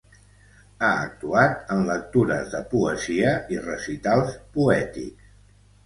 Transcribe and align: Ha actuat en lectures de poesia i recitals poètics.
Ha 0.85 0.89
actuat 1.01 1.69
en 1.77 1.85
lectures 1.91 2.49
de 2.55 2.63
poesia 2.73 3.37
i 3.59 3.63
recitals 3.71 4.37
poètics. 4.59 5.33